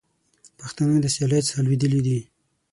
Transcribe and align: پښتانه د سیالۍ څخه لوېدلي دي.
پښتانه 0.59 0.95
د 1.01 1.07
سیالۍ 1.15 1.41
څخه 1.47 1.61
لوېدلي 1.65 1.99
دي. 2.07 2.19